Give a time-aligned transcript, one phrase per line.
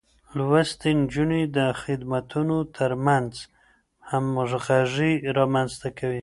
[0.37, 3.31] لوستې نجونې د خدمتونو ترمنځ
[4.09, 6.19] همغږي رامنځته کوي.